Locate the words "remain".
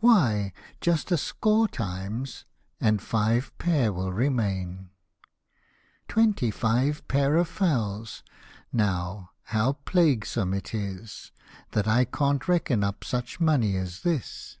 4.14-4.88